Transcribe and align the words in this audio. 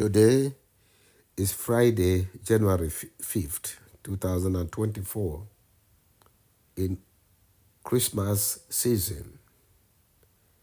Today 0.00 0.54
is 1.36 1.52
Friday, 1.52 2.26
January 2.42 2.88
5th, 2.88 3.76
2024, 4.02 5.42
in 6.78 6.96
Christmas 7.84 8.60
season. 8.70 9.38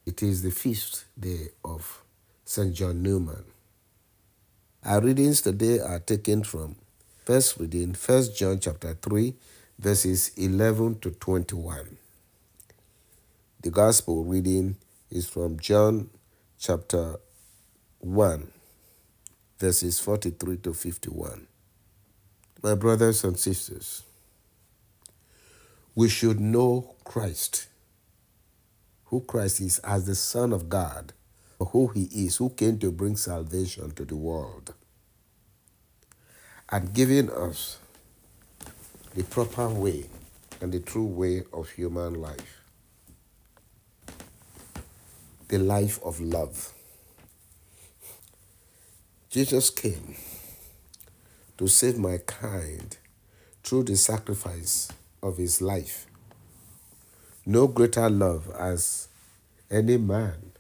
It 0.07 0.23
is 0.23 0.41
the 0.41 0.49
feast 0.49 1.05
day 1.19 1.49
of 1.63 2.01
St. 2.45 2.73
John 2.73 3.03
Newman. 3.03 3.43
Our 4.83 5.01
readings 5.01 5.41
today 5.41 5.81
are 5.81 5.99
taken 5.99 6.43
from 6.43 6.75
first 7.23 7.59
reading, 7.59 7.93
1 7.93 8.23
John 8.35 8.59
chapter 8.59 8.95
3, 8.95 9.35
verses 9.77 10.31
11 10.35 10.97
to 11.01 11.11
21. 11.11 11.95
The 13.61 13.69
gospel 13.69 14.23
reading 14.23 14.77
is 15.11 15.29
from 15.29 15.59
John 15.59 16.09
chapter 16.57 17.17
1, 17.99 18.51
verses 19.59 19.99
43 19.99 20.57
to 20.57 20.73
51. 20.73 21.47
My 22.63 22.75
brothers 22.75 23.23
and 23.23 23.37
sisters, 23.37 24.03
we 25.95 26.09
should 26.09 26.39
know 26.39 26.95
Christ, 27.03 27.67
who 29.05 29.21
Christ 29.21 29.61
is 29.61 29.79
as 29.79 30.05
the 30.05 30.15
Son 30.15 30.53
of 30.53 30.69
God, 30.69 31.13
who 31.59 31.87
he 31.87 32.03
is, 32.03 32.37
who 32.37 32.49
came 32.49 32.77
to 32.79 32.91
bring 32.91 33.15
salvation 33.15 33.91
to 33.91 34.05
the 34.05 34.15
world, 34.15 34.73
and 36.69 36.93
giving 36.93 37.29
us 37.31 37.79
the 39.15 39.23
proper 39.23 39.69
way 39.69 40.05
and 40.61 40.71
the 40.71 40.79
true 40.79 41.05
way 41.05 41.43
of 41.51 41.69
human 41.71 42.15
life, 42.15 42.61
the 45.47 45.57
life 45.57 45.99
of 46.03 46.19
love. 46.19 46.73
Jesus 49.37 49.69
came 49.69 50.15
to 51.59 51.67
save 51.67 51.99
my 51.99 52.17
kind 52.17 52.97
through 53.63 53.83
the 53.83 53.95
sacrifice 53.95 54.91
of 55.21 55.37
his 55.37 55.61
life. 55.61 56.07
No 57.45 57.67
greater 57.67 58.09
love 58.09 58.49
as 58.59 59.09
any 59.69 59.97
man 59.97 60.53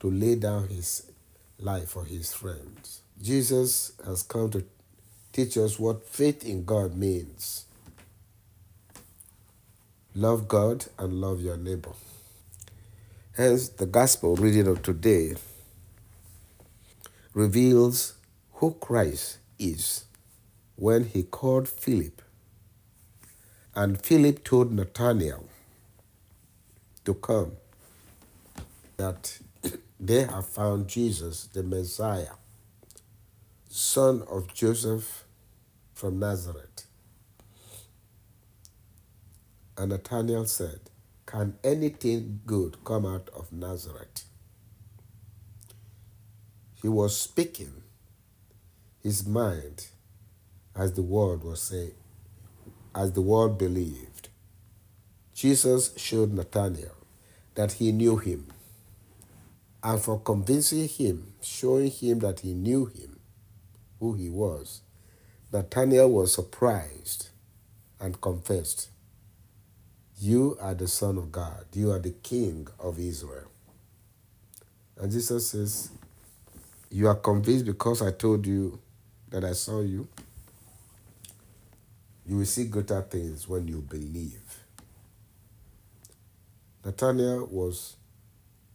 to 0.00 0.10
lay 0.10 0.34
down 0.34 0.68
his 0.68 1.12
life 1.58 1.90
for 1.90 2.06
his 2.06 2.32
friends. 2.32 3.02
Jesus 3.20 3.92
has 4.06 4.22
come 4.22 4.48
to 4.52 4.64
teach 5.30 5.58
us 5.58 5.78
what 5.78 6.08
faith 6.08 6.42
in 6.42 6.64
God 6.64 6.96
means. 6.96 7.66
Love 10.14 10.48
God 10.48 10.86
and 10.98 11.20
love 11.20 11.42
your 11.42 11.58
neighbor. 11.58 11.92
Hence, 13.36 13.68
the 13.68 13.84
gospel 13.84 14.36
reading 14.36 14.68
of 14.68 14.82
today 14.82 15.34
reveals 17.34 18.14
who 18.54 18.72
Christ 18.80 19.38
is 19.58 20.04
when 20.76 21.04
he 21.04 21.22
called 21.22 21.68
Philip. 21.68 22.22
And 23.74 24.00
Philip 24.00 24.44
told 24.44 24.72
Nathanael 24.72 25.48
to 27.04 27.14
come, 27.14 27.52
that 28.96 29.38
they 30.00 30.24
have 30.24 30.46
found 30.46 30.88
Jesus, 30.88 31.44
the 31.46 31.62
Messiah, 31.62 32.36
son 33.68 34.22
of 34.30 34.52
Joseph 34.54 35.24
from 35.92 36.18
Nazareth. 36.18 36.86
And 39.76 39.90
Nathanael 39.90 40.46
said, 40.46 40.80
Can 41.26 41.56
anything 41.64 42.40
good 42.46 42.84
come 42.84 43.04
out 43.04 43.28
of 43.36 43.52
Nazareth? 43.52 44.24
He 46.84 46.88
was 46.88 47.18
speaking 47.18 47.82
his 49.02 49.26
mind 49.26 49.86
as 50.76 50.92
the 50.92 51.00
world 51.00 51.42
was 51.42 51.62
saying, 51.62 51.94
as 52.94 53.12
the 53.12 53.22
world 53.22 53.56
believed. 53.56 54.28
Jesus 55.32 55.94
showed 55.96 56.34
Nathanael 56.34 56.94
that 57.54 57.72
he 57.72 57.90
knew 57.90 58.18
him. 58.18 58.48
And 59.82 59.98
for 59.98 60.20
convincing 60.20 60.86
him, 60.86 61.32
showing 61.40 61.90
him 61.90 62.18
that 62.18 62.40
he 62.40 62.52
knew 62.52 62.84
him, 62.84 63.18
who 63.98 64.12
he 64.12 64.28
was, 64.28 64.82
Nathanael 65.50 66.10
was 66.10 66.34
surprised 66.34 67.30
and 67.98 68.20
confessed, 68.20 68.90
You 70.18 70.58
are 70.60 70.74
the 70.74 70.88
Son 70.88 71.16
of 71.16 71.32
God. 71.32 71.64
You 71.72 71.92
are 71.92 71.98
the 71.98 72.14
King 72.22 72.68
of 72.78 72.98
Israel. 72.98 73.50
And 74.98 75.10
Jesus 75.10 75.48
says, 75.48 75.90
you 76.94 77.08
are 77.08 77.16
convinced 77.16 77.64
because 77.64 78.00
I 78.02 78.12
told 78.12 78.46
you 78.46 78.78
that 79.28 79.42
I 79.42 79.50
saw 79.50 79.80
you. 79.80 80.06
You 82.24 82.36
will 82.36 82.44
see 82.44 82.66
greater 82.66 83.02
things 83.02 83.48
when 83.48 83.66
you 83.66 83.80
believe. 83.80 84.60
Nathanael 86.84 87.48
was 87.50 87.96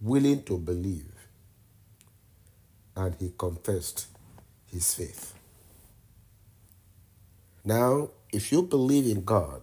willing 0.02 0.44
to 0.44 0.58
believe 0.58 1.14
and 2.94 3.16
he 3.18 3.32
confessed 3.38 4.08
his 4.70 4.94
faith. 4.94 5.34
Now, 7.64 8.10
if 8.34 8.52
you 8.52 8.64
believe 8.64 9.06
in 9.06 9.24
God, 9.24 9.62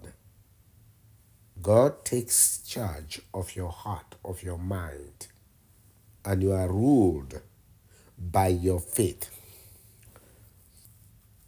God 1.60 2.06
takes 2.06 2.62
charge 2.66 3.20
of 3.34 3.54
your 3.54 3.70
heart, 3.70 4.14
of 4.24 4.42
your 4.42 4.56
mind, 4.56 5.26
and 6.24 6.42
you 6.42 6.52
are 6.52 6.72
ruled 6.72 7.42
by 8.18 8.48
your 8.48 8.80
faith. 8.80 9.30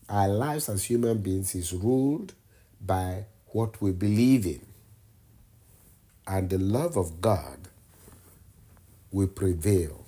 Our 0.08 0.28
lives 0.28 0.68
as 0.68 0.84
human 0.84 1.18
beings 1.18 1.54
is 1.54 1.72
ruled 1.72 2.34
by 2.80 3.26
what 3.48 3.80
we 3.82 3.92
believe 3.92 4.46
in. 4.46 4.64
And 6.26 6.48
the 6.50 6.58
love 6.58 6.96
of 6.96 7.20
God 7.20 7.68
will 9.10 9.28
prevail 9.28 10.04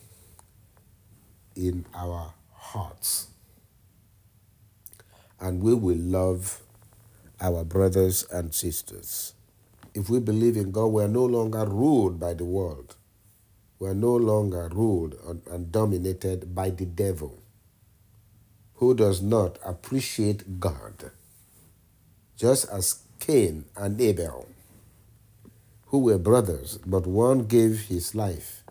in 1.57 1.87
our 1.95 2.35
hearts. 2.53 3.29
And 5.41 5.63
we 5.63 5.75
will 5.75 5.97
love 5.97 6.61
our 7.41 7.65
brothers 7.65 8.27
and 8.31 8.55
sisters. 8.55 9.35
If 9.95 10.11
we 10.11 10.21
believe 10.21 10.57
in 10.57 10.71
God, 10.71 10.87
we 10.87 11.03
are 11.03 11.09
no 11.09 11.25
longer 11.25 11.65
ruled 11.65 12.21
by 12.21 12.35
the 12.35 12.45
world 12.45 12.97
we 13.81 13.89
are 13.89 13.95
no 13.95 14.15
longer 14.15 14.69
ruled 14.73 15.15
and 15.51 15.73
dominated 15.73 16.55
by 16.55 16.69
the 16.69 16.85
devil, 16.85 17.43
who 18.75 18.95
does 18.95 19.23
not 19.23 19.59
appreciate 19.65 20.61
God, 20.61 21.11
just 22.37 22.69
as 22.69 23.03
Cain 23.19 23.65
and 23.75 23.99
Abel, 23.99 24.47
who 25.87 25.99
were 25.99 26.19
brothers, 26.19 26.79
but 26.87 27.07
one 27.07 27.47
gave 27.47 27.87
his 27.89 28.15
life, 28.15 28.63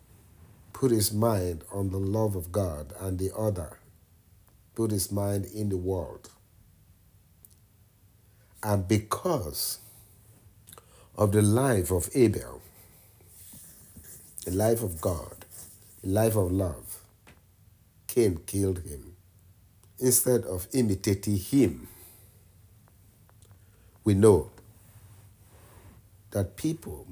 put 0.74 0.92
his 0.92 1.12
mind 1.12 1.64
on 1.74 1.90
the 1.90 1.98
love 1.98 2.36
of 2.36 2.52
God, 2.52 2.94
and 3.00 3.18
the 3.18 3.36
other 3.36 3.80
put 4.76 4.92
his 4.92 5.12
mind 5.12 5.46
in 5.46 5.70
the 5.70 5.78
world. 5.78 6.30
And 8.62 8.88
because 8.88 9.80
of 11.18 11.32
the 11.32 11.42
life 11.42 11.92
of 11.92 12.10
Abel, 12.14 12.62
a 14.50 14.52
life 14.52 14.82
of 14.82 15.00
God, 15.00 15.46
a 16.04 16.08
life 16.08 16.36
of 16.36 16.52
love. 16.52 17.02
Cain 18.08 18.40
killed 18.48 18.80
him. 18.80 19.16
Instead 20.00 20.44
of 20.46 20.68
imitating 20.74 21.38
him, 21.38 21.88
we 24.04 24.16
know 24.16 24.50
that 26.32 26.56
people, 26.56 27.06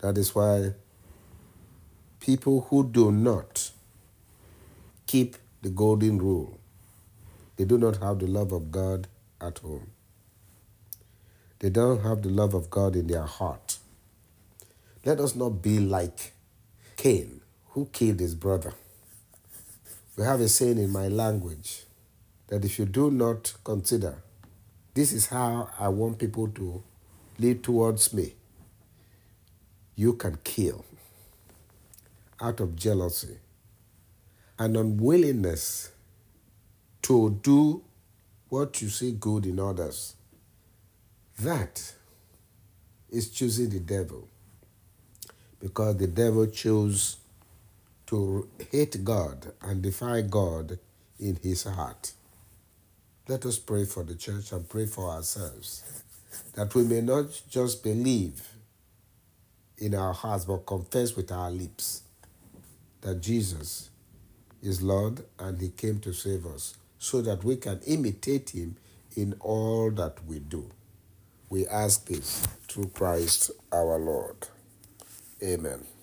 that 0.00 0.18
is 0.18 0.34
why 0.34 0.74
people 2.20 2.66
who 2.68 2.86
do 2.86 3.10
not 3.10 3.70
keep 5.06 5.36
the 5.62 5.70
golden 5.70 6.18
rule, 6.18 6.58
they 7.56 7.64
do 7.64 7.78
not 7.78 7.96
have 7.96 8.18
the 8.18 8.26
love 8.26 8.52
of 8.52 8.70
God 8.70 9.08
at 9.40 9.58
home. 9.60 9.90
They 11.60 11.70
don't 11.70 12.02
have 12.02 12.20
the 12.20 12.28
love 12.28 12.52
of 12.52 12.68
God 12.68 12.94
in 12.94 13.06
their 13.06 13.24
heart. 13.24 13.75
Let 15.06 15.20
us 15.20 15.36
not 15.36 15.62
be 15.62 15.78
like 15.78 16.32
Cain, 16.96 17.40
who 17.68 17.86
killed 17.92 18.18
his 18.18 18.34
brother. 18.34 18.72
We 20.16 20.24
have 20.24 20.40
a 20.40 20.48
saying 20.48 20.78
in 20.78 20.90
my 20.90 21.06
language 21.06 21.84
that 22.48 22.64
if 22.64 22.76
you 22.76 22.86
do 22.86 23.12
not 23.12 23.54
consider, 23.62 24.16
this 24.94 25.12
is 25.12 25.26
how 25.26 25.70
I 25.78 25.90
want 25.90 26.18
people 26.18 26.48
to 26.48 26.82
live 27.38 27.62
towards 27.62 28.12
me, 28.12 28.34
you 29.94 30.14
can 30.14 30.38
kill 30.42 30.84
out 32.40 32.58
of 32.58 32.74
jealousy 32.74 33.38
and 34.58 34.76
unwillingness 34.76 35.92
to 37.02 37.38
do 37.42 37.84
what 38.48 38.82
you 38.82 38.88
see 38.88 39.12
good 39.12 39.46
in 39.46 39.60
others. 39.60 40.16
That 41.38 41.94
is 43.08 43.30
choosing 43.30 43.68
the 43.68 43.78
devil 43.78 44.26
because 45.66 45.96
the 45.96 46.06
devil 46.06 46.46
chose 46.46 47.16
to 48.06 48.48
hate 48.70 49.02
God 49.02 49.52
and 49.60 49.82
defy 49.82 50.20
God 50.20 50.78
in 51.18 51.34
his 51.42 51.64
heart. 51.64 52.12
Let 53.26 53.44
us 53.44 53.58
pray 53.58 53.84
for 53.84 54.04
the 54.04 54.14
church 54.14 54.52
and 54.52 54.68
pray 54.68 54.86
for 54.86 55.10
ourselves 55.10 55.82
that 56.54 56.72
we 56.76 56.84
may 56.84 57.00
not 57.00 57.26
just 57.50 57.82
believe 57.82 58.48
in 59.78 59.96
our 59.96 60.12
hearts 60.12 60.44
but 60.44 60.66
confess 60.66 61.16
with 61.16 61.32
our 61.32 61.50
lips 61.50 62.02
that 63.00 63.20
Jesus 63.20 63.90
is 64.62 64.80
Lord 64.80 65.24
and 65.40 65.60
he 65.60 65.70
came 65.70 65.98
to 66.00 66.12
save 66.12 66.46
us 66.46 66.76
so 67.00 67.20
that 67.22 67.42
we 67.42 67.56
can 67.56 67.80
imitate 67.88 68.50
him 68.50 68.76
in 69.16 69.34
all 69.40 69.90
that 69.90 70.24
we 70.26 70.38
do. 70.38 70.70
We 71.50 71.66
ask 71.66 72.06
this 72.06 72.46
through 72.68 72.88
Christ 72.88 73.50
our 73.72 73.98
Lord. 73.98 74.46
Amen. 75.42 75.95